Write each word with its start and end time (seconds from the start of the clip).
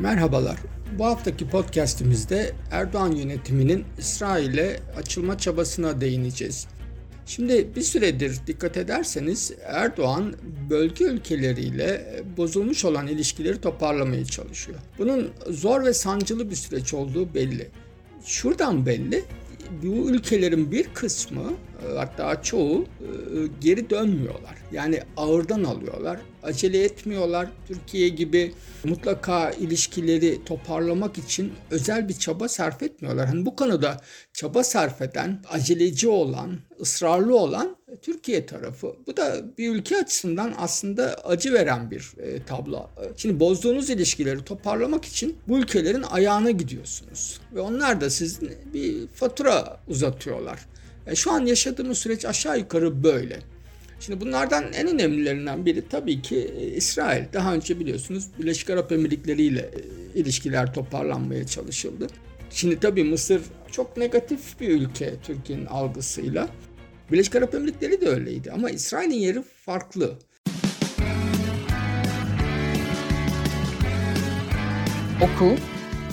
Merhabalar. 0.00 0.58
Bu 0.98 1.04
haftaki 1.04 1.48
podcast'imizde 1.48 2.52
Erdoğan 2.70 3.12
yönetiminin 3.12 3.84
İsrail'e 3.98 4.80
açılma 4.96 5.38
çabasına 5.38 6.00
değineceğiz. 6.00 6.66
Şimdi 7.26 7.68
bir 7.76 7.82
süredir 7.82 8.38
dikkat 8.46 8.76
ederseniz 8.76 9.52
Erdoğan 9.64 10.34
bölge 10.70 11.04
ülkeleriyle 11.04 12.22
bozulmuş 12.36 12.84
olan 12.84 13.06
ilişkileri 13.06 13.60
toparlamaya 13.60 14.24
çalışıyor. 14.24 14.78
Bunun 14.98 15.30
zor 15.48 15.84
ve 15.84 15.94
sancılı 15.94 16.50
bir 16.50 16.56
süreç 16.56 16.94
olduğu 16.94 17.34
belli. 17.34 17.68
Şuradan 18.24 18.86
belli 18.86 19.24
bu 19.82 20.10
ülkelerin 20.10 20.72
bir 20.72 20.84
kısmı 20.94 21.52
hatta 21.96 22.42
çoğu 22.42 22.82
e, 22.82 23.06
geri 23.60 23.90
dönmüyorlar. 23.90 24.54
Yani 24.72 25.00
ağırdan 25.16 25.64
alıyorlar. 25.64 26.18
Acele 26.42 26.84
etmiyorlar. 26.84 27.48
Türkiye 27.68 28.08
gibi 28.08 28.54
mutlaka 28.84 29.50
ilişkileri 29.50 30.44
toparlamak 30.44 31.18
için 31.18 31.52
özel 31.70 32.08
bir 32.08 32.14
çaba 32.14 32.48
sarf 32.48 32.82
etmiyorlar. 32.82 33.26
Hani 33.26 33.46
bu 33.46 33.56
konuda 33.56 34.00
çaba 34.32 34.64
sarf 34.64 35.02
eden, 35.02 35.42
aceleci 35.50 36.08
olan, 36.08 36.58
ısrarlı 36.80 37.38
olan 37.38 37.76
Türkiye 38.02 38.46
tarafı. 38.46 38.96
Bu 39.06 39.16
da 39.16 39.44
bir 39.58 39.70
ülke 39.70 39.96
açısından 39.96 40.54
aslında 40.58 41.14
acı 41.24 41.52
veren 41.52 41.90
bir 41.90 42.12
e, 42.18 42.44
tablo. 42.44 42.86
Şimdi 43.16 43.40
bozduğunuz 43.40 43.90
ilişkileri 43.90 44.44
toparlamak 44.44 45.04
için 45.04 45.36
bu 45.48 45.58
ülkelerin 45.58 46.02
ayağına 46.02 46.50
gidiyorsunuz. 46.50 47.40
Ve 47.54 47.60
onlar 47.60 48.00
da 48.00 48.10
sizin 48.10 48.50
bir 48.74 49.06
fatura 49.06 49.80
uzatıyorlar. 49.88 50.58
E, 51.06 51.14
şu 51.14 51.32
an 51.32 51.46
yaşadığımız 51.46 51.98
süreç 51.98 52.24
aşağı 52.24 52.58
yukarı 52.58 53.04
böyle. 53.04 53.38
Şimdi 54.00 54.20
bunlardan 54.20 54.72
en 54.72 54.88
önemlilerinden 54.88 55.66
biri 55.66 55.88
tabii 55.88 56.22
ki 56.22 56.54
e, 56.58 56.66
İsrail. 56.66 57.24
Daha 57.32 57.54
önce 57.54 57.80
biliyorsunuz 57.80 58.28
Birleşik 58.38 58.70
Arap 58.70 58.92
Emirlikleri 58.92 59.42
ile 59.42 59.60
e, 60.14 60.18
ilişkiler 60.18 60.74
toparlanmaya 60.74 61.46
çalışıldı. 61.46 62.06
Şimdi 62.50 62.80
tabii 62.80 63.04
Mısır 63.04 63.42
çok 63.72 63.96
negatif 63.96 64.60
bir 64.60 64.68
ülke 64.68 65.14
Türkiye'nin 65.22 65.66
algısıyla. 65.66 66.48
Birleşik 67.12 67.36
Arap 67.36 67.54
Emirlikleri 67.54 68.00
de 68.00 68.08
öyleydi 68.08 68.52
ama 68.52 68.70
İsrail'in 68.70 69.14
yeri 69.14 69.42
farklı. 69.42 70.18
Oku, 75.22 75.56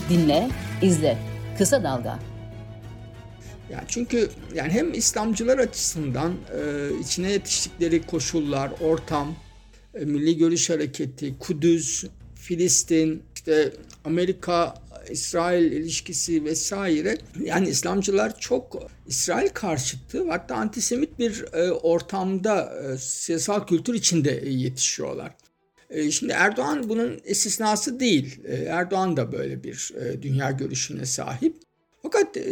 dinle, 0.09 0.49
izle. 0.81 1.17
Kısa 1.57 1.83
Dalga. 1.83 2.19
Yani 3.71 3.83
çünkü 3.87 4.29
yani 4.55 4.71
hem 4.71 4.93
İslamcılar 4.93 5.57
açısından 5.57 6.31
e, 6.31 6.89
içine 7.01 7.31
yetiştikleri 7.31 8.05
koşullar, 8.05 8.71
ortam, 8.81 9.35
e, 9.93 10.05
Milli 10.05 10.37
Görüş 10.37 10.69
Hareketi, 10.69 11.39
Kudüs, 11.39 12.05
Filistin, 12.35 13.23
işte 13.35 13.73
Amerika 14.05 14.75
İsrail 15.09 15.71
ilişkisi 15.71 16.45
vesaire 16.45 17.17
yani 17.43 17.69
İslamcılar 17.69 18.39
çok 18.39 18.89
İsrail 19.07 19.49
karşıtı 19.49 20.29
hatta 20.29 20.55
antisemit 20.55 21.19
bir 21.19 21.45
e, 21.53 21.71
ortamda 21.71 22.73
e, 22.83 22.97
siyasal 22.97 23.67
kültür 23.67 23.93
içinde 23.93 24.43
yetişiyorlar. 24.49 25.35
E, 25.89 26.11
şimdi 26.11 26.33
Erdoğan 26.33 26.89
bunun 26.89 27.19
istisnası 27.25 27.99
değil. 27.99 28.39
E, 28.45 28.55
Erdoğan 28.55 29.17
da 29.17 29.31
böyle 29.31 29.63
bir 29.63 29.91
e, 30.01 30.21
dünya 30.21 30.51
görüşüne 30.51 31.05
sahip. 31.05 31.68
Fakat 32.11 32.37
e, 32.37 32.51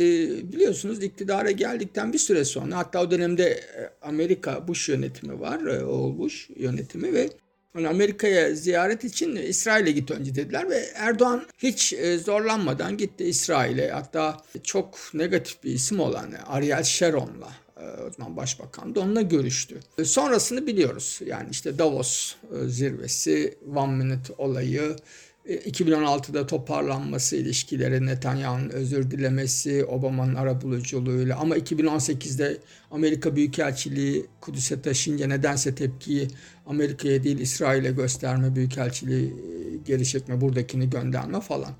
biliyorsunuz 0.52 1.04
iktidara 1.04 1.52
geldikten 1.52 2.14
bir 2.14 2.18
süre 2.18 2.46
sonra 2.46 2.78
hatta 2.78 3.02
o 3.02 3.12
dönemde 3.12 3.44
e, 3.44 3.90
Amerika 4.02 4.68
Bush 4.68 4.90
yönetimi 4.90 5.40
var, 5.40 5.66
e, 5.66 5.86
oğul 5.86 6.18
Bush 6.18 6.50
yönetimi 6.56 7.14
ve 7.14 7.30
hani 7.74 7.88
Amerika'ya 7.88 8.56
ziyaret 8.56 9.04
için 9.04 9.36
İsrail'e 9.36 9.92
git 9.92 10.12
önce 10.12 10.36
dediler 10.36 10.70
ve 10.70 10.88
Erdoğan 10.96 11.46
hiç 11.58 11.94
e, 11.94 12.18
zorlanmadan 12.18 12.98
gitti 12.98 13.24
İsrail'e. 13.24 13.90
Hatta 13.90 14.38
çok 14.64 14.98
negatif 15.14 15.64
bir 15.64 15.72
isim 15.72 16.00
olan 16.00 16.34
Ariel 16.46 16.84
Sharon'la 16.84 17.52
e, 17.78 17.86
o 18.24 18.36
başbakan 18.36 18.96
da 18.96 19.00
onunla 19.00 19.22
görüştü. 19.22 19.80
Sonrasını 20.04 20.68
biliyoruz. 20.68 21.20
Yani 21.26 21.48
işte 21.52 21.78
Davos 21.78 22.36
zirvesi, 22.68 23.58
One 23.76 23.92
Minute 23.92 24.34
olayı, 24.38 24.96
2016'da 25.48 26.40
e, 26.40 26.48
toparlanması 26.48 27.36
ilişkileri, 27.36 28.06
Netanyahu'nun 28.06 28.70
özür 28.70 29.12
dilemesi, 29.12 29.86
Obama'nın 29.86 30.36
arabuluculuğuyla 30.36 31.38
ama 31.38 31.58
2018'de 31.58 32.58
Amerika 32.92 33.36
Büyükelçiliği 33.36 34.26
Kudüs'e 34.42 34.82
taşınca 34.82 35.28
nedense 35.28 35.76
tepkiyi 35.76 36.28
Amerika'ya 36.66 37.24
değil 37.24 37.40
İsrail'e 37.40 37.92
gösterme, 37.92 38.56
Büyükelçiliği 38.56 39.26
e, 39.28 39.78
geri 39.86 40.06
çekme, 40.06 40.42
buradakini 40.42 40.90
gönderme 40.90 41.42
falan. 41.42 41.72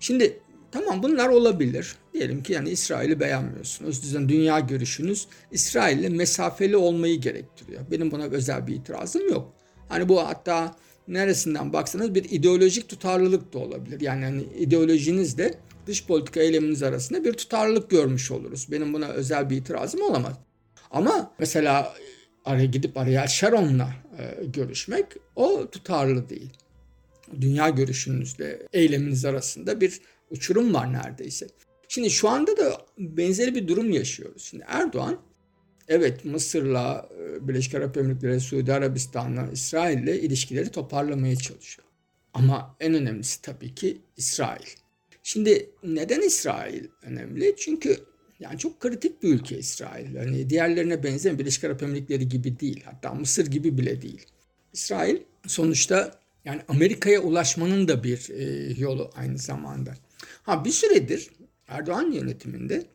Şimdi 0.00 0.38
tamam 0.72 1.02
bunlar 1.02 1.28
olabilir. 1.28 1.96
Diyelim 2.14 2.42
ki 2.42 2.52
yani 2.52 2.70
İsrail'i 2.70 3.20
beğenmiyorsunuz. 3.20 4.00
Sizin 4.00 4.28
dünya 4.28 4.60
görüşünüz 4.60 5.26
İsrail'le 5.50 6.08
mesafeli 6.08 6.76
olmayı 6.76 7.20
gerektiriyor. 7.20 7.82
Benim 7.90 8.10
buna 8.10 8.24
özel 8.24 8.66
bir 8.66 8.74
itirazım 8.74 9.28
yok. 9.28 9.52
Hani 9.88 10.08
bu 10.08 10.26
hatta 10.26 10.76
neresinden 11.08 11.72
baksanız 11.72 12.14
bir 12.14 12.24
ideolojik 12.30 12.88
tutarlılık 12.88 13.52
da 13.52 13.58
olabilir. 13.58 14.00
Yani 14.00 14.24
hani 14.24 14.42
ideolojinizle 14.58 15.54
dış 15.86 16.06
politika 16.06 16.40
eyleminiz 16.40 16.82
arasında 16.82 17.24
bir 17.24 17.32
tutarlılık 17.32 17.90
görmüş 17.90 18.30
oluruz. 18.30 18.66
Benim 18.70 18.94
buna 18.94 19.08
özel 19.08 19.50
bir 19.50 19.56
itirazım 19.56 20.02
olamaz. 20.02 20.32
Ama 20.90 21.32
mesela 21.38 21.94
araya 22.44 22.66
gidip 22.66 22.96
Ariel 22.96 23.26
Sharon'la 23.26 23.94
e, 24.18 24.44
görüşmek 24.44 25.06
o 25.36 25.70
tutarlı 25.70 26.28
değil. 26.28 26.50
Dünya 27.40 27.68
görüşünüzle 27.68 28.62
eyleminiz 28.72 29.24
arasında 29.24 29.80
bir 29.80 30.00
uçurum 30.30 30.74
var 30.74 30.92
neredeyse. 30.92 31.46
Şimdi 31.88 32.10
şu 32.10 32.28
anda 32.28 32.56
da 32.56 32.86
benzeri 32.98 33.54
bir 33.54 33.68
durum 33.68 33.90
yaşıyoruz. 33.90 34.42
Şimdi 34.42 34.64
Erdoğan 34.68 35.18
evet 35.88 36.24
Mısır'la, 36.24 37.08
e, 37.20 37.48
Birleşik 37.48 37.74
Arap 37.74 37.96
Emirlikleri, 37.96 38.40
Suudi 38.40 38.72
Arabistan'la, 38.72 39.48
İsrail'le 39.52 40.22
ilişkileri 40.22 40.70
toparlamaya 40.70 41.36
çalışıyor. 41.36 41.88
Ama 42.34 42.76
en 42.80 42.94
önemlisi 42.94 43.42
tabii 43.42 43.74
ki 43.74 43.98
İsrail. 44.16 44.66
Şimdi 45.22 45.70
neden 45.82 46.20
İsrail 46.20 46.84
önemli? 47.02 47.54
Çünkü 47.58 47.98
yani 48.40 48.58
çok 48.58 48.80
kritik 48.80 49.22
bir 49.22 49.28
ülke 49.28 49.58
İsrail. 49.58 50.14
Yani 50.14 50.50
diğerlerine 50.50 51.02
benzeyen 51.02 51.38
Birleşik 51.38 51.64
Arap 51.64 51.82
Emirlikleri 51.82 52.28
gibi 52.28 52.60
değil. 52.60 52.82
Hatta 52.84 53.14
Mısır 53.14 53.46
gibi 53.46 53.78
bile 53.78 54.02
değil. 54.02 54.26
İsrail 54.72 55.16
sonuçta 55.46 56.20
yani 56.44 56.60
Amerika'ya 56.68 57.20
ulaşmanın 57.20 57.88
da 57.88 58.04
bir 58.04 58.30
e, 58.30 58.72
yolu 58.80 59.10
aynı 59.16 59.38
zamanda. 59.38 59.94
Ha 60.42 60.64
bir 60.64 60.70
süredir 60.70 61.30
Erdoğan 61.68 62.10
yönetiminde 62.10 62.86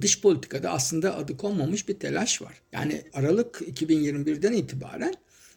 dış 0.00 0.20
politikada 0.20 0.70
aslında 0.70 1.16
adı 1.16 1.36
konmamış 1.36 1.88
bir 1.88 1.98
telaş 1.98 2.42
var. 2.42 2.62
Yani 2.72 3.02
Aralık 3.12 3.60
2021'den 3.60 4.52
itibaren 4.52 5.14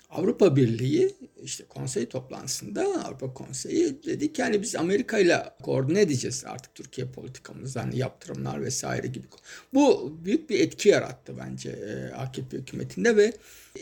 Avrupa 0.09 0.56
Birliği 0.56 1.16
işte 1.44 1.63
konsey 1.69 2.06
toplantısında 2.06 2.81
Avrupa 3.06 3.34
Konseyi 3.34 4.03
dedi 4.03 4.34
ki 4.34 4.41
yani 4.41 4.62
biz 4.62 4.75
Amerika 4.75 5.19
ile 5.19 5.44
koordine 5.63 6.01
edeceğiz 6.01 6.44
artık 6.47 6.75
Türkiye 6.75 7.07
politikamızı 7.07 7.79
hani 7.79 7.97
yaptırımlar 7.97 8.62
vesaire 8.62 9.07
gibi. 9.07 9.28
Bu 9.73 10.18
büyük 10.25 10.50
bir 10.50 10.59
etki 10.59 10.90
yarattı 10.90 11.34
bence 11.38 11.69
e, 11.69 12.13
AKP 12.13 12.57
hükümetinde 12.57 13.17
ve 13.17 13.34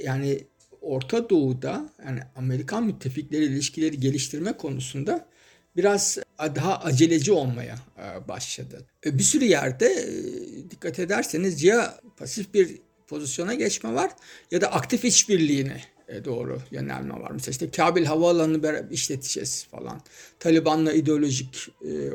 yani 0.03 0.43
Orta 0.81 1.29
Doğu'da 1.29 1.89
yani 2.05 2.19
Amerikan 2.35 2.85
müttefikleri 2.85 3.45
ilişkileri 3.45 3.99
geliştirme 3.99 4.53
konusunda 4.53 5.27
biraz 5.75 6.17
daha 6.39 6.79
aceleci 6.79 7.31
olmaya 7.31 7.75
e, 7.97 8.27
başladı. 8.27 8.85
E, 9.05 9.17
bir 9.17 9.23
sürü 9.23 9.45
yerde 9.45 9.85
e, 9.85 10.71
dikkat 10.71 10.99
ederseniz 10.99 11.63
ya 11.63 11.99
pasif 12.17 12.53
bir 12.53 12.77
pozisyona 13.07 13.53
geçme 13.53 13.93
var 13.93 14.11
ya 14.51 14.61
da 14.61 14.71
aktif 14.71 15.05
işbirliğine 15.05 15.81
doğru 16.25 16.61
yönelme 16.71 17.13
var. 17.13 17.31
Mesela 17.31 17.51
işte 17.51 17.71
Kabil 17.71 18.05
Havaalanı'nı 18.05 18.63
beraber 18.63 18.91
işleteceğiz 18.91 19.67
falan. 19.71 20.01
Taliban'la 20.39 20.93
ideolojik 20.93 21.69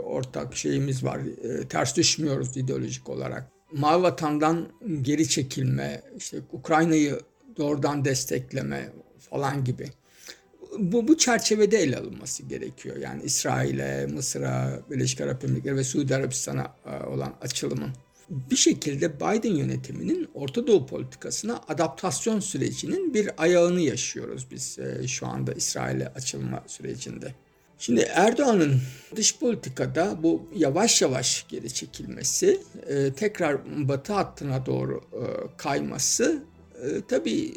ortak 0.05 0.56
şeyimiz 0.56 1.05
var. 1.05 1.21
Ters 1.69 1.97
düşmüyoruz 1.97 2.56
ideolojik 2.56 3.09
olarak. 3.09 3.50
Mavi 3.73 4.03
Vatan'dan 4.03 4.69
geri 5.03 5.29
çekilme, 5.29 6.03
işte 6.17 6.37
Ukrayna'yı 6.53 7.21
doğrudan 7.56 8.05
destekleme 8.05 8.93
falan 9.31 9.65
gibi 9.65 9.88
bu, 10.79 11.09
bu 11.09 11.19
çerçevede 11.19 11.79
ele 11.79 11.97
alınması 11.97 12.43
gerekiyor. 12.43 12.97
Yani 12.97 13.23
İsrail'e, 13.23 14.07
Mısır'a, 14.07 14.81
Birleşik 14.91 15.21
Arap 15.21 15.45
Emirlikleri 15.45 15.77
ve 15.77 15.85
Suudi 15.85 16.15
Arabistan'a 16.15 16.75
e, 16.87 17.07
olan 17.07 17.35
açılımın. 17.41 17.91
Bir 18.31 18.57
şekilde 18.57 19.17
Biden 19.17 19.55
yönetiminin 19.55 20.29
Orta 20.35 20.67
Doğu 20.67 20.87
politikasına 20.87 21.61
adaptasyon 21.69 22.41
sürecinin 22.41 23.15
bir 23.15 23.31
ayağını 23.39 23.81
yaşıyoruz 23.81 24.47
biz 24.51 24.79
e, 24.79 25.09
şu 25.09 25.27
anda 25.27 25.53
İsrail'e 25.53 26.09
açılma 26.09 26.65
sürecinde. 26.67 27.35
Şimdi 27.79 28.01
Erdoğan'ın 28.01 28.81
dış 29.17 29.39
politikada 29.39 30.23
bu 30.23 30.49
yavaş 30.57 31.03
yavaş 31.03 31.47
geri 31.49 31.75
çekilmesi, 31.75 32.61
e, 32.87 33.13
tekrar 33.13 33.89
batı 33.89 34.13
hattına 34.13 34.67
doğru 34.67 35.01
kayması 35.57 36.43
tabii 37.09 37.55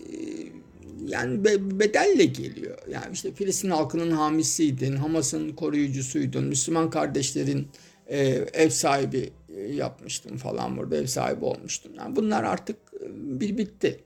yani 1.08 1.44
be, 1.46 1.80
bedelle 1.80 2.26
geliyor. 2.26 2.78
Yani 2.90 3.14
işte 3.14 3.34
Filistin 3.34 3.70
halkının 3.70 4.12
hamisiydin, 4.12 4.96
Hamas'ın 4.96 5.50
koruyucusuydun, 5.50 6.44
Müslüman 6.44 6.90
kardeşlerin 6.90 7.68
e, 8.08 8.20
ev 8.54 8.70
sahibi 8.70 9.30
e, 9.56 9.62
yapmıştın 9.62 10.38
falan 10.38 10.78
burada 10.78 10.98
ev 10.98 11.06
sahibi 11.06 11.46
olmuştun. 11.46 11.94
Yani 11.94 12.16
bunlar 12.16 12.44
artık 12.44 12.78
e, 12.94 13.06
bir 13.40 13.58
bitti. 13.58 14.00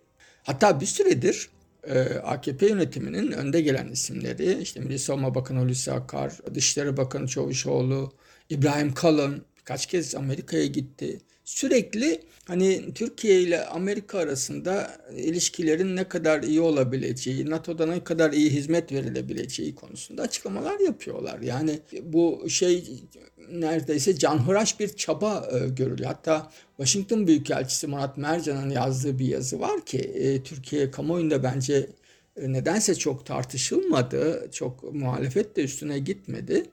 Hatta 0.44 0.82
bir 0.82 0.86
süredir 0.86 1.50
e, 1.84 2.00
AKP 2.00 2.68
yönetiminin 2.68 3.32
önde 3.32 3.62
gelen 3.62 3.88
isimleri 3.88 4.58
işte 4.62 4.80
Milli 4.80 5.00
Savunma 5.00 5.36
Bakanı 5.36 5.60
Hulusi 5.60 5.92
Akar, 5.92 6.34
Dışişleri 6.54 6.98
Bakanı 6.98 7.28
Çavuşoğlu, 7.28 8.14
İbrahim 8.50 8.94
Kalın 8.94 9.46
birkaç 9.58 9.86
kez 9.86 10.16
Amerika'ya 10.16 10.66
gitti. 10.66 11.20
Sürekli 11.46 12.22
hani 12.46 12.94
Türkiye 12.94 13.42
ile 13.42 13.66
Amerika 13.66 14.20
arasında 14.20 14.98
ilişkilerin 15.16 15.96
ne 15.96 16.10
kadar 16.10 16.44
iyi 16.44 16.62
olabileceği, 16.62 17.50
NATO'da 17.50 17.86
ne 17.86 18.04
kadar 18.04 18.34
iyi 18.34 18.50
hizmet 18.50 18.92
verilebileceği 18.92 19.76
konusunda 19.76 20.22
açıklamalar 20.22 20.80
yapıyorlar. 20.80 21.40
Yani 21.40 21.80
bu 22.04 22.50
şey 22.50 23.04
neredeyse 23.52 24.18
canhıraş 24.18 24.80
bir 24.80 24.96
çaba 24.96 25.50
e, 25.52 25.70
görülüyor. 25.70 26.10
Hatta 26.10 26.52
Washington 26.78 27.28
Büyükelçisi 27.28 27.88
Murat 27.88 28.18
Mercan'ın 28.18 28.70
yazdığı 28.70 29.20
bir 29.20 29.26
yazı 29.26 29.60
var 29.60 29.86
ki 29.86 29.98
e, 29.98 30.44
Türkiye 30.44 30.92
kamuoyunda 30.92 31.44
bence 31.44 31.90
e, 32.38 32.54
nedense 32.54 32.96
çok 32.96 33.26
tartışılmadı, 33.26 34.50
çok 34.52 34.94
muhalefet 34.94 35.56
de 35.56 35.64
üstüne 35.64 36.00
gitmedi. 36.00 36.66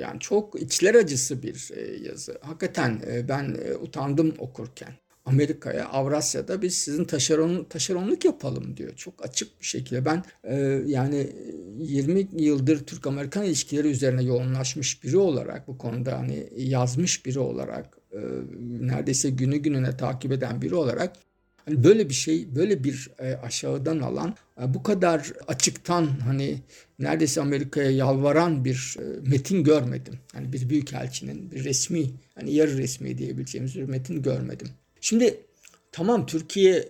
Yani 0.00 0.20
çok 0.20 0.62
içler 0.62 0.94
acısı 0.94 1.42
bir 1.42 1.70
e, 1.76 2.08
yazı. 2.08 2.38
Hakikaten 2.40 3.02
e, 3.06 3.28
ben 3.28 3.56
e, 3.64 3.74
utandım 3.76 4.34
okurken. 4.38 4.92
Amerika'ya, 5.24 5.88
Avrasya'da 5.88 6.62
biz 6.62 6.74
sizin 6.74 7.04
taşeron, 7.04 7.64
taşeronluk 7.64 8.24
yapalım 8.24 8.76
diyor. 8.76 8.92
Çok 8.96 9.24
açık 9.24 9.60
bir 9.60 9.66
şekilde. 9.66 10.04
Ben 10.04 10.24
e, 10.44 10.82
yani 10.86 11.30
20 11.78 12.28
yıldır 12.32 12.86
Türk-Amerikan 12.86 13.44
ilişkileri 13.44 13.88
üzerine 13.88 14.22
yoğunlaşmış 14.22 15.04
biri 15.04 15.16
olarak 15.16 15.68
bu 15.68 15.78
konuda 15.78 16.18
hani 16.18 16.48
yazmış 16.56 17.26
biri 17.26 17.38
olarak 17.38 17.98
e, 18.12 18.18
neredeyse 18.80 19.30
günü 19.30 19.56
gününe 19.56 19.96
takip 19.96 20.32
eden 20.32 20.62
biri 20.62 20.74
olarak 20.74 21.12
böyle 21.84 22.08
bir 22.08 22.14
şey, 22.14 22.54
böyle 22.54 22.84
bir 22.84 23.10
e, 23.18 23.34
aşağıdan 23.34 24.00
alan, 24.00 24.36
e, 24.62 24.74
bu 24.74 24.82
kadar 24.82 25.32
açıktan 25.48 26.06
hani 26.06 26.58
neredeyse 26.98 27.40
Amerika'ya 27.40 27.90
yalvaran 27.90 28.64
bir 28.64 28.96
e, 28.98 29.30
metin 29.30 29.64
görmedim. 29.64 30.18
Hani 30.32 30.52
bir 30.52 30.70
büyükelçinin, 30.70 31.50
bir 31.50 31.64
resmi, 31.64 32.10
hani 32.34 32.54
yarı 32.54 32.78
resmi 32.78 33.18
diyebileceğimiz 33.18 33.76
bir 33.76 33.82
metin 33.82 34.22
görmedim. 34.22 34.68
Şimdi 35.00 35.40
tamam 35.92 36.26
Türkiye 36.26 36.88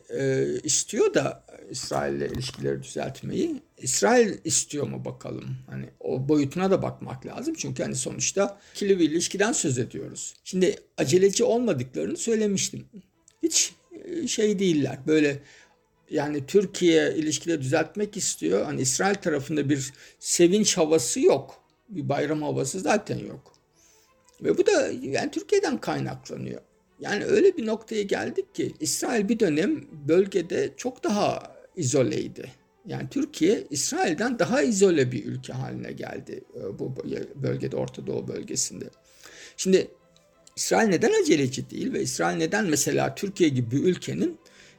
istiyor 0.64 1.14
da 1.14 1.44
İsrail 1.70 2.14
ile 2.14 2.28
ilişkileri 2.28 2.82
düzeltmeyi. 2.82 3.62
İsrail 3.78 4.38
istiyor 4.44 4.86
mu 4.86 5.04
bakalım? 5.04 5.56
Hani 5.66 5.84
o 6.00 6.28
boyutuna 6.28 6.70
da 6.70 6.82
bakmak 6.82 7.26
lazım. 7.26 7.54
Çünkü 7.54 7.82
hani 7.82 7.96
sonuçta 7.96 8.60
ikili 8.74 8.98
bir 8.98 9.10
ilişkiden 9.10 9.52
söz 9.52 9.78
ediyoruz. 9.78 10.34
Şimdi 10.44 10.76
aceleci 10.98 11.44
olmadıklarını 11.44 12.16
söylemiştim. 12.16 12.84
Hiç 13.42 13.72
şey 14.28 14.58
değiller. 14.58 14.98
Böyle 15.06 15.42
yani 16.10 16.46
Türkiye 16.46 17.14
ilişkileri 17.14 17.60
düzeltmek 17.60 18.16
istiyor. 18.16 18.64
Hani 18.64 18.80
İsrail 18.80 19.14
tarafında 19.14 19.68
bir 19.68 19.92
sevinç 20.18 20.76
havası 20.76 21.20
yok. 21.20 21.64
Bir 21.88 22.08
bayram 22.08 22.42
havası 22.42 22.80
zaten 22.80 23.18
yok. 23.18 23.54
Ve 24.40 24.58
bu 24.58 24.66
da 24.66 24.88
yani 25.02 25.30
Türkiye'den 25.30 25.80
kaynaklanıyor. 25.80 26.60
Yani 27.00 27.24
öyle 27.24 27.56
bir 27.56 27.66
noktaya 27.66 28.02
geldik 28.02 28.54
ki 28.54 28.74
İsrail 28.80 29.28
bir 29.28 29.40
dönem 29.40 29.84
bölgede 30.08 30.70
çok 30.76 31.04
daha 31.04 31.56
izoleydi. 31.76 32.50
Yani 32.86 33.08
Türkiye 33.10 33.66
İsrail'den 33.70 34.38
daha 34.38 34.62
izole 34.62 35.12
bir 35.12 35.24
ülke 35.24 35.52
haline 35.52 35.92
geldi 35.92 36.44
e, 36.56 36.78
bu 36.78 36.94
bölgede 37.34 37.76
Orta 37.76 38.06
Doğu 38.06 38.28
bölgesinde. 38.28 38.84
Şimdi 39.56 39.88
İsrail 40.60 40.88
neden 40.88 41.22
aceleci 41.22 41.70
değil 41.70 41.92
ve 41.92 42.02
İsrail 42.02 42.36
neden 42.36 42.66
mesela 42.66 43.14
Türkiye 43.14 43.48
gibi 43.50 43.70
bir 43.70 43.84
ülkenin 43.84 44.38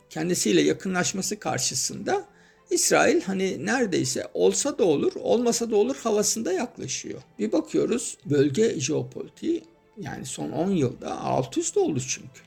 kendisiyle 0.10 0.62
yakınlaşması 0.62 1.40
karşısında 1.40 2.26
İsrail 2.70 3.22
hani 3.22 3.66
neredeyse 3.66 4.28
olsa 4.34 4.78
da 4.78 4.84
olur, 4.84 5.12
olmasa 5.16 5.72
da 5.72 5.76
olur 5.76 5.96
havasında 5.96 6.54
yaklaşıyor. 6.54 7.22
Bir 7.40 7.52
bakıyoruz 7.52 8.18
bölge 8.26 8.80
jeopolitiği 8.80 9.64
yani 9.98 10.26
son 10.26 10.52
10 10.52 10.72
yılda 10.72 11.22
alt 11.22 11.58
üst 11.58 11.78
oldu 11.78 12.00
çünkü. 12.08 12.42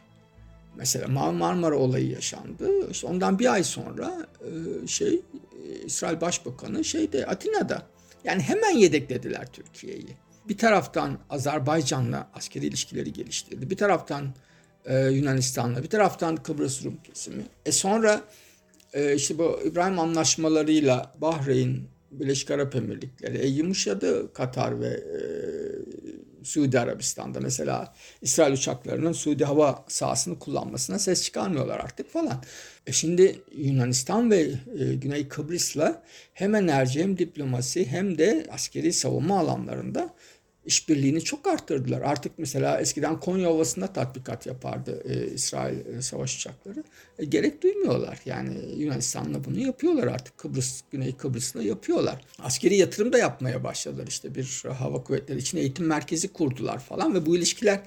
Mesela 0.77 1.09
Marmara 1.33 1.77
olayı 1.77 2.11
yaşandı. 2.11 2.91
İşte 2.91 3.07
ondan 3.07 3.39
bir 3.39 3.53
ay 3.53 3.65
sonra 3.65 4.27
e, 4.41 4.87
şey 4.87 5.15
e, 5.15 5.85
İsrail 5.87 6.21
Başbakanı 6.21 6.85
şeyde 6.85 7.27
Atina'da. 7.27 7.87
Yani 8.25 8.43
hemen 8.43 8.71
yedeklediler 8.71 9.53
Türkiye'yi. 9.53 10.24
Bir 10.49 10.59
taraftan 10.59 11.19
Azerbaycan'la 11.31 12.31
askeri 12.35 12.67
ilişkileri 12.67 13.13
geliştirdi. 13.13 13.71
Bir 13.71 13.77
taraftan 13.77 14.35
e, 14.85 15.07
Yunanistan'la, 15.07 15.83
bir 15.83 15.89
taraftan 15.89 16.37
Kıbrıs 16.37 16.85
Rum 16.85 16.97
kesimi. 17.05 17.43
E 17.67 17.73
sonra 17.73 18.21
e, 18.93 19.15
işte 19.15 19.39
bu 19.39 19.61
İbrahim 19.65 19.99
anlaşmalarıyla 19.99 21.15
Bahreyn, 21.21 21.81
Birleşik 22.11 22.51
Arap 22.51 22.75
Emirlikleri 22.75 23.39
e, 23.39 23.47
yumuşadı 23.47 24.33
Katar 24.33 24.81
ve 24.81 24.89
e, 24.89 25.21
Suudi 26.45 26.81
Arabistan'da 26.81 27.41
mesela 27.41 27.95
İsrail 28.23 28.53
uçaklarının 28.53 29.13
Suudi 29.13 29.45
hava 29.45 29.85
sahasını 29.89 30.39
kullanmasına 30.39 30.99
ses 30.99 31.23
çıkarmıyorlar 31.23 31.79
artık 31.79 32.11
falan. 32.11 32.43
E 32.87 32.93
şimdi 32.93 33.41
Yunanistan 33.57 34.31
ve 34.31 34.41
e, 34.79 34.95
Güney 34.95 35.29
Kıbrıs'la 35.29 36.03
hem 36.35 36.55
enerji 36.55 37.03
hem 37.03 37.19
diplomasi 37.19 37.87
hem 37.87 38.19
de 38.19 38.47
askeri 38.51 38.93
savunma 38.93 39.39
alanlarında 39.39 40.15
işbirliğini 40.67 41.21
çok 41.21 41.47
arttırdılar. 41.47 42.01
Artık 42.01 42.33
mesela 42.39 42.81
eskiden 42.81 43.21
Konya 43.21 43.51
Ovası'nda 43.51 43.87
tatbikat 43.87 44.47
yapardı 44.47 45.03
e, 45.09 45.35
İsrail 45.35 45.87
e, 45.87 46.03
savaş 46.03 46.37
uçakları. 46.37 46.85
E, 47.19 47.25
gerek 47.25 47.63
duymuyorlar. 47.63 48.19
Yani 48.27 48.55
Yunanistan'la 48.77 49.45
bunu 49.45 49.59
yapıyorlar 49.59 50.07
artık. 50.07 50.39
Kıbrıs, 50.39 50.81
Güney 50.91 51.17
Kıbrıs'la 51.17 51.63
yapıyorlar. 51.63 52.21
Askeri 52.39 52.77
yatırım 52.77 53.13
da 53.13 53.19
yapmaya 53.19 53.65
başladılar. 53.65 54.07
İşte 54.07 54.35
bir 54.35 54.63
hava 54.79 55.05
kuvvetleri 55.05 55.39
için 55.39 55.59
eğitim 55.59 55.87
merkezi 55.87 56.29
kurdular 56.29 56.79
falan 56.79 57.15
ve 57.15 57.27
bu 57.27 57.37
ilişkiler 57.37 57.81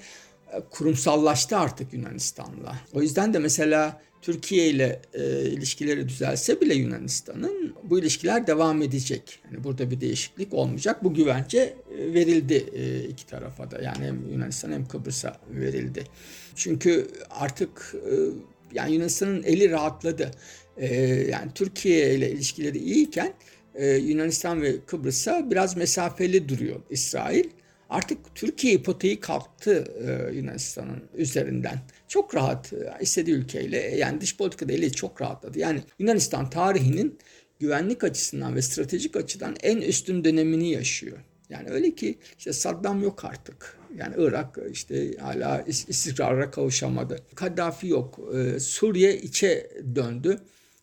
kurumsallaştı 0.70 1.56
artık 1.56 1.92
Yunanistan'la. 1.92 2.76
O 2.92 3.02
yüzden 3.02 3.34
de 3.34 3.38
mesela 3.38 4.00
Türkiye 4.22 4.68
ile 4.68 5.02
e, 5.14 5.42
ilişkileri 5.42 6.08
düzelse 6.08 6.60
bile 6.60 6.74
Yunanistan'ın 6.74 7.74
bu 7.82 7.98
ilişkiler 7.98 8.46
devam 8.46 8.82
edecek. 8.82 9.40
Yani 9.44 9.64
burada 9.64 9.90
bir 9.90 10.00
değişiklik 10.00 10.54
olmayacak. 10.54 11.04
Bu 11.04 11.14
güvence 11.14 11.76
e, 11.98 12.14
verildi 12.14 12.66
e, 12.74 13.04
iki 13.04 13.26
tarafa 13.26 13.70
da. 13.70 13.82
Yani 13.82 14.06
hem 14.06 14.30
Yunanistan 14.32 14.72
hem 14.72 14.88
Kıbrıs'a 14.88 15.36
verildi. 15.50 16.04
Çünkü 16.54 17.08
artık 17.30 17.94
e, 17.94 18.14
yani 18.72 18.94
Yunanistan'ın 18.94 19.42
eli 19.42 19.70
rahatladı. 19.70 20.30
E, 20.76 20.96
yani 21.30 21.50
Türkiye 21.54 22.14
ile 22.14 22.30
ilişkileri 22.30 22.78
iyiyken 22.78 23.34
e, 23.74 23.86
Yunanistan 23.86 24.62
ve 24.62 24.80
Kıbrıs'a 24.86 25.50
biraz 25.50 25.76
mesafeli 25.76 26.48
duruyor 26.48 26.80
İsrail. 26.90 27.44
Artık 27.88 28.34
Türkiye 28.34 28.74
ipoteği 28.74 29.20
kalktı 29.20 29.84
e, 30.06 30.36
Yunanistan'ın 30.36 31.02
üzerinden. 31.14 31.78
Çok 32.08 32.34
rahat 32.34 32.72
e, 32.72 32.92
istediği 33.00 33.34
ülkeyle 33.34 33.76
yani 33.96 34.20
dış 34.20 34.36
politikada 34.36 34.72
eli 34.72 34.92
çok 34.92 35.22
rahatladı. 35.22 35.58
Yani 35.58 35.82
Yunanistan 35.98 36.50
tarihinin 36.50 37.18
güvenlik 37.58 38.04
açısından 38.04 38.54
ve 38.54 38.62
stratejik 38.62 39.16
açıdan 39.16 39.56
en 39.62 39.76
üstün 39.76 40.24
dönemini 40.24 40.70
yaşıyor. 40.70 41.18
Yani 41.48 41.70
öyle 41.70 41.94
ki 41.94 42.18
işte 42.38 42.52
Saddam 42.52 43.02
yok 43.02 43.24
artık. 43.24 43.78
Yani 43.96 44.14
Irak 44.18 44.58
işte 44.72 45.16
hala 45.16 45.64
istikrara 45.66 46.50
kavuşamadı. 46.50 47.18
Kaddafi 47.34 47.88
yok. 47.88 48.20
Ee, 48.34 48.60
Suriye 48.60 49.16
içe 49.16 49.70
döndü. 49.94 50.40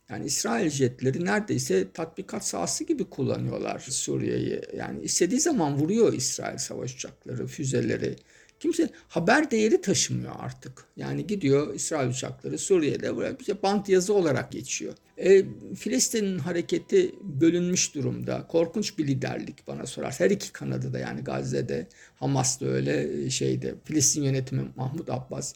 Yani 0.10 0.26
İsrail 0.26 0.70
jetleri 0.70 1.26
neredeyse 1.26 1.92
tatbikat 1.94 2.48
sahası 2.48 2.84
gibi 2.84 3.04
kullanıyorlar 3.04 3.80
Suriye'yi. 3.80 4.62
Yani 4.78 5.02
istediği 5.04 5.40
zaman 5.40 5.76
vuruyor 5.76 6.14
İsrail 6.14 6.58
savaş 6.58 6.96
uçakları, 6.96 7.48
füzeleri. 7.48 8.16
Kimse 8.60 8.90
haber 9.08 9.52
değeri 9.52 9.82
taşımıyor 9.82 10.34
artık. 10.40 10.86
Yani 10.98 11.28
gidiyor 11.28 11.74
İsrail 11.74 12.10
uçakları 12.10 12.58
Suriye'de 12.58 13.18
böyle 13.18 13.40
bir 13.40 13.62
bant 13.64 13.90
yazı 13.90 14.14
olarak 14.14 14.52
geçiyor. 14.52 14.94
E, 15.18 15.46
Filistin 15.76 16.40
hareketi 16.40 17.16
bölünmüş 17.22 17.96
durumda. 17.96 18.48
Korkunç 18.48 18.98
bir 18.98 19.08
liderlik 19.08 19.68
bana 19.68 19.86
sorar. 19.86 20.16
Her 20.18 20.30
iki 20.30 20.52
kanadı 20.52 20.94
da 20.94 21.00
yani 21.00 21.22
Gazze'de, 21.24 21.88
Hamas'ta 22.16 22.66
öyle 22.66 23.30
şeyde. 23.30 23.76
Filistin 23.84 24.24
yönetimi 24.24 24.72
Mahmut 24.76 25.10
Abbas. 25.10 25.54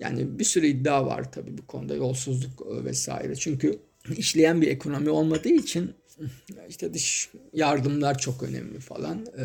Yani 0.00 0.38
bir 0.38 0.44
sürü 0.44 0.66
iddia 0.66 1.06
var 1.06 1.32
tabii 1.32 1.58
bu 1.58 1.66
konuda 1.66 1.94
yolsuzluk 1.94 2.84
vesaire. 2.84 3.36
Çünkü 3.36 3.78
işleyen 4.16 4.62
bir 4.62 4.68
ekonomi 4.68 5.10
olmadığı 5.10 5.48
için 5.48 5.94
işte 6.68 6.94
dış 6.94 7.30
yardımlar 7.52 8.18
çok 8.18 8.42
önemli 8.42 8.80
falan. 8.80 9.26
Ee, 9.38 9.42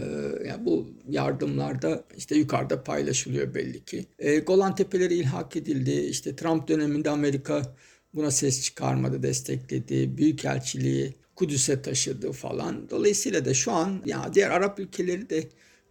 yani 0.47 0.65
bu 0.65 0.87
yardımlarda 1.09 2.03
işte 2.17 2.35
yukarıda 2.35 2.83
paylaşılıyor 2.83 3.53
belli 3.53 3.85
ki. 3.85 4.05
Ee, 4.19 4.39
Golan 4.39 4.75
Tepeleri 4.75 5.15
ilhak 5.15 5.55
edildi. 5.55 5.91
İşte 5.91 6.35
Trump 6.35 6.67
döneminde 6.67 7.09
Amerika 7.09 7.75
buna 8.13 8.31
ses 8.31 8.61
çıkarmadı, 8.61 9.23
destekledi. 9.23 10.17
Büyükelçiliği 10.17 11.13
Kudüs'e 11.35 11.81
taşıdı 11.81 12.31
falan. 12.31 12.89
Dolayısıyla 12.89 13.45
da 13.45 13.53
şu 13.53 13.71
an 13.71 14.01
ya 14.05 14.31
diğer 14.33 14.49
Arap 14.49 14.79
ülkeleri 14.79 15.29
de 15.29 15.43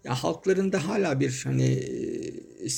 ya 0.04 0.14
halklarında 0.14 0.88
hala 0.88 1.20
bir 1.20 1.40
hani 1.44 1.72
e, 1.72 2.68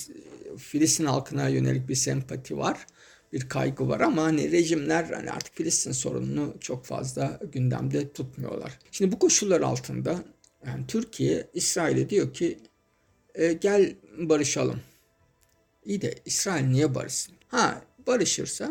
Filistin 0.59 1.05
halkına 1.05 1.49
yönelik 1.49 1.89
bir 1.89 1.95
sempati 1.95 2.59
var 2.59 2.87
bir 3.33 3.49
kaygı 3.49 3.89
var 3.89 4.01
ama 4.01 4.23
hani 4.23 4.53
rejimler 4.53 5.05
hani 5.05 5.31
artık 5.31 5.55
Filistin 5.55 5.93
sorununu 5.93 6.55
çok 6.61 6.85
fazla 6.85 7.41
gündemde 7.53 8.13
tutmuyorlar. 8.13 8.79
Şimdi 8.93 9.13
bu 9.13 9.19
koşullar 9.19 9.61
altında 9.61 10.25
yani 10.67 10.87
Türkiye 10.87 11.47
İsrail'e 11.55 12.11
diyor 12.11 12.35
ki 12.35 12.59
e, 13.35 13.53
gel 13.53 13.95
barışalım. 14.19 14.81
İyi 15.85 16.03
de 16.03 16.15
İsrail 16.25 16.65
niye 16.65 16.95
barışsın? 16.95 17.35
Ha 17.49 17.83
barışırsa 18.07 18.71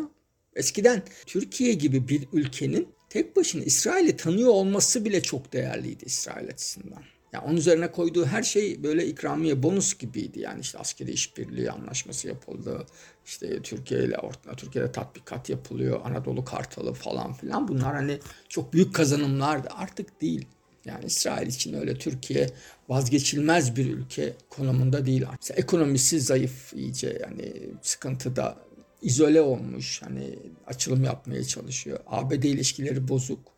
eskiden 0.56 1.02
Türkiye 1.26 1.72
gibi 1.72 2.08
bir 2.08 2.28
ülkenin 2.32 2.88
tek 3.10 3.36
başına 3.36 3.64
İsrail'i 3.64 4.16
tanıyor 4.16 4.48
olması 4.48 5.04
bile 5.04 5.22
çok 5.22 5.52
değerliydi 5.52 6.04
İsrail 6.04 6.48
açısından. 6.48 7.02
Yani 7.32 7.44
onun 7.44 7.56
üzerine 7.56 7.92
koyduğu 7.92 8.26
her 8.26 8.42
şey 8.42 8.82
böyle 8.82 9.06
ikramiye 9.06 9.62
bonus 9.62 9.98
gibiydi. 9.98 10.40
Yani 10.40 10.60
işte 10.60 10.78
askeri 10.78 11.10
işbirliği 11.10 11.70
anlaşması 11.70 12.28
yapıldı. 12.28 12.86
İşte 13.26 13.62
Türkiye 13.62 14.04
ile 14.04 14.18
ortada 14.18 14.56
Türkiye'de 14.56 14.92
tatbikat 14.92 15.48
yapılıyor. 15.48 16.00
Anadolu 16.04 16.44
Kartalı 16.44 16.92
falan 16.92 17.32
filan. 17.32 17.68
Bunlar 17.68 17.94
hani 17.94 18.18
çok 18.48 18.72
büyük 18.72 18.94
kazanımlardı. 18.94 19.68
Artık 19.76 20.20
değil. 20.20 20.46
Yani 20.84 21.04
İsrail 21.04 21.46
için 21.46 21.72
öyle 21.72 21.98
Türkiye 21.98 22.46
vazgeçilmez 22.88 23.76
bir 23.76 23.86
ülke 23.86 24.32
konumunda 24.50 25.06
değil. 25.06 25.24
Mesela 25.40 25.58
ekonomisi 25.58 26.20
zayıf 26.20 26.74
iyice 26.74 27.18
yani 27.22 27.52
sıkıntıda 27.82 28.56
izole 29.02 29.40
olmuş. 29.40 30.02
Hani 30.02 30.38
açılım 30.66 31.04
yapmaya 31.04 31.44
çalışıyor. 31.44 31.98
ABD 32.06 32.42
ilişkileri 32.42 33.08
bozuk. 33.08 33.57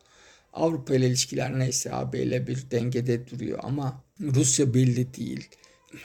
Avrupa 0.52 0.94
ile 0.94 1.06
ilişkiler 1.06 1.58
neyse 1.58 1.94
AB 1.94 2.22
ile 2.22 2.46
bir 2.46 2.70
dengede 2.70 3.30
duruyor 3.30 3.58
ama 3.62 4.04
Rusya 4.20 4.74
belli 4.74 5.14
değil. 5.14 5.48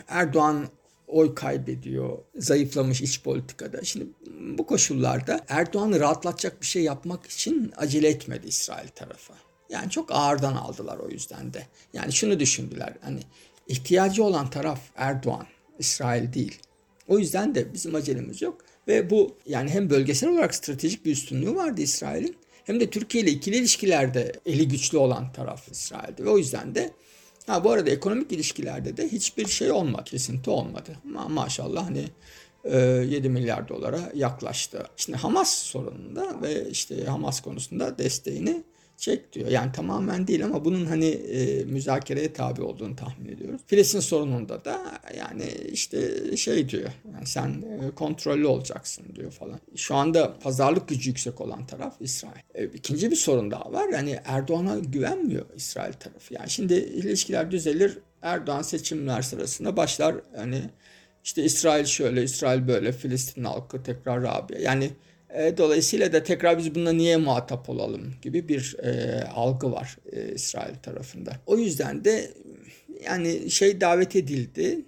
Erdoğan 0.08 0.68
oy 1.08 1.36
kaybediyor. 1.36 2.18
Zayıflamış 2.38 3.02
iç 3.02 3.24
politikada. 3.24 3.84
Şimdi 3.84 4.08
bu 4.58 4.66
koşullarda 4.66 5.46
Erdoğan'ı 5.48 6.00
rahatlatacak 6.00 6.62
bir 6.62 6.68
şey 6.68 6.84
yapmak 6.84 7.26
için 7.26 7.72
acele 7.78 8.08
etmedi 8.08 8.48
İsrail 8.48 8.88
tarafı. 8.88 9.34
Yani 9.70 9.90
çok 9.90 10.12
ağırdan 10.12 10.54
aldılar 10.54 10.98
o 10.98 11.10
yüzden 11.10 11.54
de. 11.54 11.68
Yani 11.94 12.14
şunu 12.14 12.40
düşündüler. 12.40 12.94
Hani 13.02 13.20
ihtiyacı 13.68 14.24
olan 14.24 14.50
taraf 14.50 14.80
Erdoğan, 14.96 15.48
İsrail 15.80 16.34
değil. 16.34 16.60
O 17.08 17.20
yüzden 17.20 17.56
de 17.56 17.74
bizim 17.74 17.96
acelemiz 17.96 18.42
yok. 18.42 18.62
Ve 18.88 19.10
bu 19.10 19.38
yani 19.46 19.70
hem 19.70 19.90
bölgesel 19.90 20.30
olarak 20.30 20.56
stratejik 20.56 21.06
bir 21.06 21.12
üstünlüğü 21.12 21.56
vardı 21.56 21.82
İsrail'in 21.82 22.36
hem 22.66 22.80
de 22.80 22.90
Türkiye 22.90 23.24
ile 23.24 23.32
ikili 23.32 23.58
ilişkilerde 23.58 24.34
eli 24.46 24.68
güçlü 24.68 24.98
olan 24.98 25.32
taraf 25.32 25.72
İsrail'di. 25.72 26.26
Ve 26.26 26.30
o 26.30 26.38
yüzden 26.38 26.76
de 26.76 26.92
ha 27.48 27.64
bu 27.64 27.72
arada 27.72 27.90
ekonomik 27.90 28.32
ilişkilerde 28.32 28.98
de 28.98 29.08
hiçbir 29.08 29.48
şey 29.48 29.72
olmadı, 29.72 30.04
kesinti 30.04 30.50
olmadı. 30.50 30.92
Ma 31.04 31.28
maşallah 31.28 31.86
hani 31.88 32.06
7 33.12 33.30
milyar 33.30 33.68
dolara 33.68 34.12
yaklaştı. 34.16 34.88
Şimdi 34.98 35.18
Hamas 35.18 35.54
sorununda 35.54 36.42
ve 36.42 36.70
işte 36.70 37.06
Hamas 37.06 37.42
konusunda 37.42 37.98
desteğini 37.98 38.64
çek 38.98 39.34
diyor. 39.34 39.48
Yani 39.48 39.72
tamamen 39.72 40.28
değil 40.28 40.46
ama 40.46 40.66
bunun 40.66 40.86
hani 40.86 41.06
e, 41.06 41.64
müzakereye 41.64 42.34
tabi 42.34 42.62
olduğunu 42.62 42.96
tahmin 42.96 43.30
ediyoruz. 43.30 43.62
Filistin 43.68 44.00
sorununda 44.00 44.66
da 44.66 45.00
yani 45.18 45.44
işte 45.72 46.12
şey 46.38 46.70
diyor. 46.70 46.90
Yani 47.14 47.28
sen 47.28 47.50
e, 47.50 47.96
kontrollü 47.96 48.48
olacaksın 48.48 49.06
diyor 49.16 49.32
falan. 49.32 49.60
Şu 49.76 49.96
anda 49.96 50.40
pazarlık 50.40 50.88
gücü 50.88 51.10
yüksek 51.10 51.42
olan 51.42 51.66
taraf 51.66 51.96
İsrail. 52.00 52.42
E, 52.54 52.66
ikinci 52.66 53.12
bir 53.12 53.16
sorun 53.16 53.52
daha 53.52 53.74
var. 53.74 53.90
Yani 53.90 54.20
Erdoğan'a 54.26 54.80
güvenmiyor 54.80 55.46
İsrail 55.56 55.94
tarafı. 55.94 56.34
Yani 56.34 56.50
şimdi 56.50 56.74
ilişkiler 56.74 57.52
düzelir. 57.52 57.98
Erdoğan 58.22 58.62
seçimler 58.62 59.22
sırasında 59.22 59.78
başlar 59.78 60.16
hani 60.36 60.62
işte 61.24 61.44
İsrail 61.44 61.86
şöyle, 61.86 62.24
İsrail 62.24 62.68
böyle, 62.68 62.92
Filistin 62.92 63.44
halkı 63.44 63.84
tekrar 63.84 64.22
Rabia. 64.22 64.60
Yani 64.60 64.92
e, 65.38 65.58
dolayısıyla 65.58 66.14
da 66.14 66.24
tekrar 66.24 66.58
biz 66.58 66.76
bununla 66.76 66.94
niye 66.94 67.18
muhatap 67.18 67.70
olalım 67.70 68.14
gibi 68.22 68.50
bir 68.50 68.76
e, 68.84 69.24
algı 69.24 69.72
var 69.72 69.98
e, 70.12 70.34
İsrail 70.34 70.76
tarafında. 70.76 71.32
O 71.46 71.58
yüzden 71.58 72.06
de 72.06 72.32
yani 73.04 73.52
şey 73.52 73.82
davet 73.82 74.16
edildi. 74.16 74.82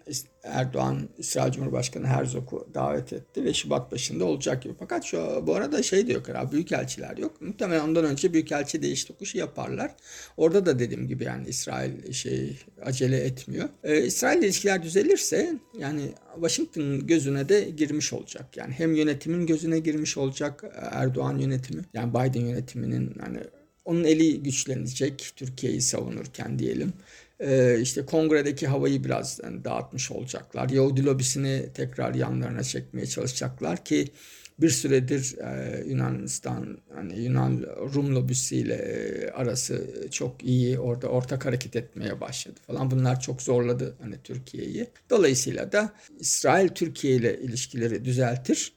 Erdoğan 0.44 1.10
İsrail 1.18 1.52
Cumhurbaşkanı 1.52 2.08
Herzog'u 2.08 2.68
davet 2.74 3.14
etti 3.14 3.44
ve 3.44 3.54
Şubat 3.54 3.92
başında 3.92 4.26
olacak 4.26 4.64
gibi. 4.64 4.74
Fakat 4.80 5.04
şu 5.04 5.44
bu 5.48 5.56
arada 5.56 5.84
şey 5.84 6.08
diyor 6.08 6.24
karar 6.24 6.52
büyükelçiler 6.52 7.18
yok. 7.18 7.42
Muhtemelen 7.42 7.84
ondan 7.84 8.06
önce 8.06 8.34
büyükelçi 8.34 8.82
değiş 8.82 9.06
tokuşu 9.06 9.38
yaparlar. 9.38 9.92
Orada 10.38 10.66
da 10.66 10.80
dediğim 10.80 11.08
gibi 11.08 11.24
yani 11.24 11.48
İsrail 11.48 12.12
şey 12.12 12.58
acele 12.82 13.18
etmiyor. 13.18 13.70
Ee, 13.84 14.06
İsrail 14.06 14.44
ilişkiler 14.44 14.84
düzelirse 14.84 15.54
yani 15.80 16.02
Washington 16.34 17.08
gözüne 17.08 17.50
de 17.50 17.62
girmiş 17.62 18.14
olacak. 18.14 18.58
Yani 18.58 18.74
hem 18.74 18.96
yönetimin 18.96 19.46
gözüne 19.48 19.80
girmiş 19.80 20.18
olacak 20.18 20.64
Erdoğan 20.92 21.38
yönetimi. 21.38 21.84
Yani 21.94 22.10
Biden 22.14 22.46
yönetiminin 22.46 23.16
hani 23.20 23.40
onun 23.86 24.04
eli 24.04 24.44
güçlenecek 24.44 25.34
Türkiye'yi 25.36 25.82
savunurken 25.82 26.60
diyelim 26.60 26.94
e, 27.39 27.79
işte 27.82 28.06
kongredeki 28.06 28.67
havayı 28.67 29.03
biraz 29.03 29.39
dağıtmış 29.39 30.12
olacaklar. 30.12 30.70
Yahudi 30.70 31.06
lobisini 31.06 31.65
tekrar 31.74 32.13
yanlarına 32.13 32.63
çekmeye 32.63 33.06
çalışacaklar 33.06 33.86
ki 33.86 34.12
bir 34.60 34.70
süredir 34.70 35.38
e, 35.38 35.84
Yunanistan 35.88 36.77
hani 36.96 37.20
Yunan 37.20 37.65
Rum 37.94 38.15
lobisiyle 38.15 38.74
e, 38.75 39.29
arası 39.32 39.88
çok 40.12 40.44
iyi 40.44 40.79
orada 40.79 41.08
ortak 41.08 41.46
hareket 41.46 41.75
etmeye 41.75 42.22
başladı 42.22 42.60
falan 42.67 42.91
bunlar 42.91 43.20
çok 43.20 43.41
zorladı 43.41 43.96
hani 44.01 44.15
Türkiye'yi. 44.24 44.88
Dolayısıyla 45.10 45.72
da 45.72 45.94
İsrail 46.20 46.70
Türkiye 46.70 47.15
ile 47.15 47.39
ilişkileri 47.39 48.06
düzeltir 48.06 48.76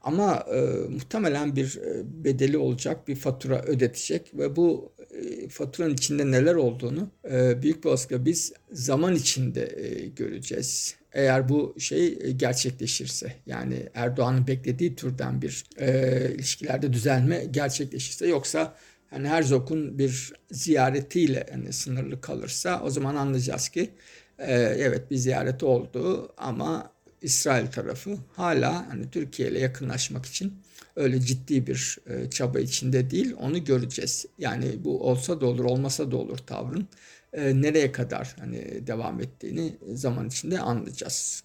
ama 0.00 0.46
e, 0.54 0.60
muhtemelen 0.88 1.56
bir 1.56 1.76
e, 1.76 2.02
bedeli 2.24 2.58
olacak 2.58 3.08
bir 3.08 3.16
fatura 3.16 3.62
ödetecek 3.62 4.30
ve 4.34 4.56
bu 4.56 4.92
e, 5.10 5.48
faturanın 5.48 5.94
içinde 5.94 6.30
neler 6.30 6.54
olduğunu 6.54 7.10
e, 7.30 7.62
büyük 7.62 7.84
bir 7.84 7.88
olasılıkla 7.88 8.24
biz 8.24 8.52
zaman 8.72 9.14
içinde 9.14 9.72
e, 9.76 10.06
göreceğiz. 10.06 10.96
Eğer 11.12 11.48
bu 11.48 11.74
şey 11.78 12.18
e, 12.20 12.30
gerçekleşirse 12.32 13.32
yani 13.46 13.88
Erdoğan'ın 13.94 14.46
beklediği 14.46 14.96
türden 14.96 15.42
bir 15.42 15.64
e, 15.78 16.30
ilişkilerde 16.34 16.92
düzelme 16.92 17.44
gerçekleşirse 17.50 18.28
yoksa 18.28 18.74
hani 19.10 19.28
Herzog'un 19.28 19.98
bir 19.98 20.32
ziyaretiyle 20.50 21.46
yani 21.52 21.72
sınırlı 21.72 22.20
kalırsa 22.20 22.82
o 22.84 22.90
zaman 22.90 23.14
anlayacağız 23.14 23.68
ki 23.68 23.90
e, 24.38 24.52
evet 24.54 25.10
bir 25.10 25.16
ziyareti 25.16 25.64
oldu 25.64 26.32
ama 26.36 26.92
İsrail 27.22 27.66
tarafı 27.66 28.18
hala 28.36 28.88
hani 28.88 29.10
Türkiye 29.10 29.48
ile 29.48 29.58
yakınlaşmak 29.58 30.26
için 30.26 30.54
öyle 30.96 31.20
ciddi 31.20 31.66
bir 31.66 31.98
e, 32.06 32.30
çaba 32.30 32.60
içinde 32.60 33.10
değil. 33.10 33.34
Onu 33.38 33.64
göreceğiz. 33.64 34.26
Yani 34.38 34.84
bu 34.84 35.08
olsa 35.08 35.40
da 35.40 35.46
olur, 35.46 35.64
olmasa 35.64 36.10
da 36.10 36.16
olur 36.16 36.38
tavrın 36.38 36.88
e, 37.32 37.62
nereye 37.62 37.92
kadar 37.92 38.36
hani 38.40 38.86
devam 38.86 39.20
ettiğini 39.20 39.72
zaman 39.92 40.28
içinde 40.28 40.60
anlayacağız. 40.60 41.42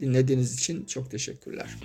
Dinlediğiniz 0.00 0.54
için 0.54 0.84
çok 0.84 1.10
teşekkürler. 1.10 1.76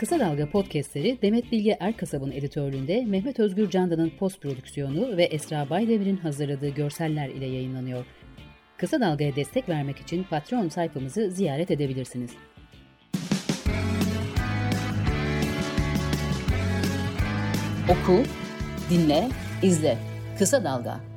Kısa 0.00 0.20
Dalga 0.20 0.50
podcastleri 0.50 1.18
Demet 1.22 1.52
Bilge 1.52 1.76
Erkasab'ın 1.80 2.30
editörlüğünde 2.30 3.04
Mehmet 3.04 3.40
Özgür 3.40 3.70
Candan'ın 3.70 4.12
post 4.18 4.40
prodüksiyonu 4.40 5.16
ve 5.16 5.24
Esra 5.24 5.70
Baydemir'in 5.70 6.16
hazırladığı 6.16 6.68
görseller 6.68 7.28
ile 7.28 7.46
yayınlanıyor. 7.46 8.04
Kısa 8.82 9.00
Dalga'ya 9.00 9.36
destek 9.36 9.68
vermek 9.68 9.98
için 9.98 10.24
Patreon 10.24 10.68
sayfamızı 10.68 11.30
ziyaret 11.30 11.70
edebilirsiniz. 11.70 12.30
Oku, 17.88 18.22
dinle, 18.90 19.28
izle. 19.62 19.98
Kısa 20.38 20.64
Dalga. 20.64 21.11